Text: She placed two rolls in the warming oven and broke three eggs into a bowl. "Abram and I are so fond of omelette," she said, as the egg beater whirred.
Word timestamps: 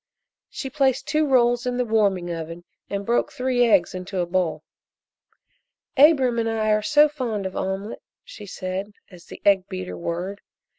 She 0.49 0.71
placed 0.71 1.05
two 1.07 1.27
rolls 1.27 1.67
in 1.67 1.77
the 1.77 1.85
warming 1.85 2.31
oven 2.33 2.63
and 2.89 3.05
broke 3.05 3.31
three 3.31 3.63
eggs 3.67 3.93
into 3.93 4.17
a 4.17 4.25
bowl. 4.25 4.63
"Abram 5.95 6.39
and 6.39 6.49
I 6.49 6.71
are 6.71 6.81
so 6.81 7.07
fond 7.07 7.45
of 7.45 7.55
omelette," 7.55 8.01
she 8.23 8.47
said, 8.47 8.93
as 9.11 9.25
the 9.25 9.43
egg 9.45 9.69
beater 9.69 9.95
whirred. 9.95 10.41